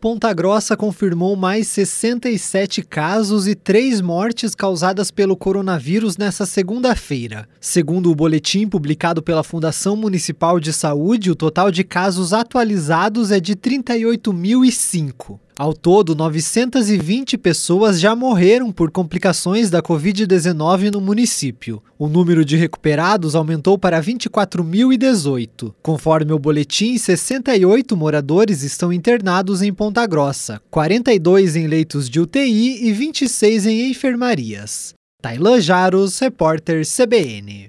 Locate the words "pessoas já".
17.36-18.16